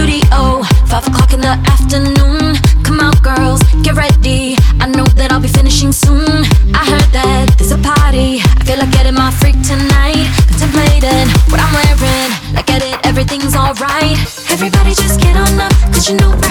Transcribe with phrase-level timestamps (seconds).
[0.00, 2.56] studio, five o'clock in the afternoon.
[2.84, 4.56] Come out, girls, get ready.
[4.80, 6.44] I know that I'll be finishing soon.
[6.72, 8.40] I heard that there's a party.
[8.40, 10.24] I feel like getting my freak tonight.
[10.48, 14.16] Contemplating what I'm wearing, like get it, everything's alright.
[14.48, 16.49] Everybody just get on up, cause you know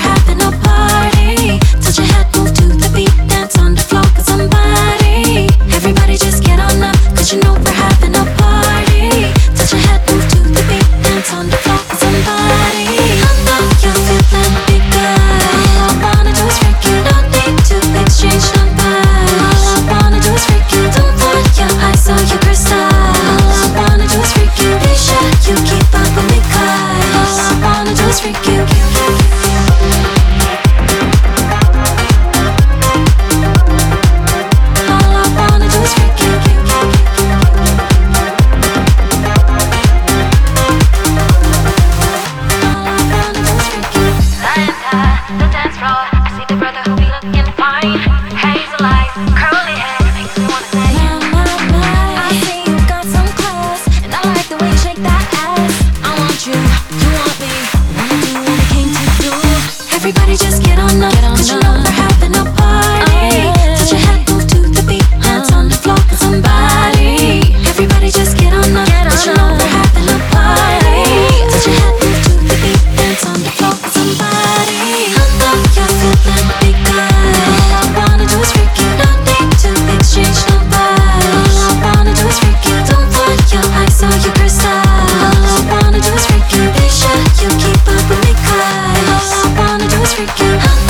[90.20, 90.89] i freaking out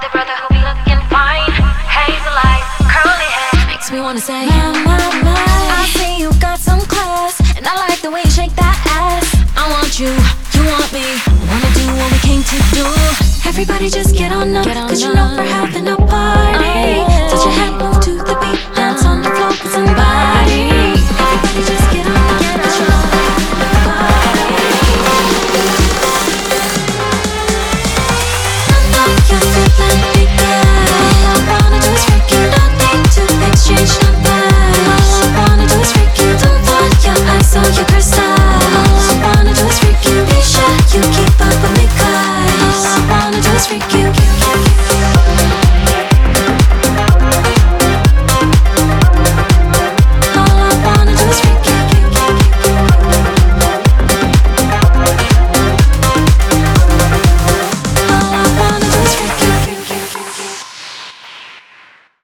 [0.00, 1.44] the brother who be looking fine.
[1.84, 3.66] Hazel eyes, curly hair.
[3.68, 5.36] Makes me wanna say, my, my, my.
[5.76, 9.28] I see you got some class, and I like the way you shake that ass.
[9.56, 10.08] I want you,
[10.56, 11.04] you want me.
[11.52, 12.84] Wanna do what we came to do.
[13.44, 14.09] Everybody just
[37.64, 38.29] such a person